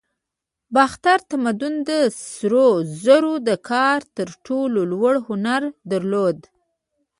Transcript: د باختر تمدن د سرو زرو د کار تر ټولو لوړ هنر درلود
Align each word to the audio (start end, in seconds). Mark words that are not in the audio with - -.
د 0.03 0.03
باختر 0.75 1.19
تمدن 1.31 1.73
د 1.89 1.91
سرو 2.31 2.69
زرو 3.03 3.33
د 3.47 3.49
کار 3.69 3.99
تر 4.17 4.27
ټولو 4.45 4.79
لوړ 4.91 5.13
هنر 5.27 5.63
درلود 5.91 6.37